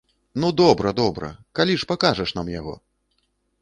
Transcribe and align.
Ну, 0.43 0.47
добра, 0.61 0.93
добра, 1.01 1.31
калі 1.61 1.79
ж 1.85 1.91
пакажаш 1.95 2.29
нам 2.41 2.47
яго? 2.59 2.75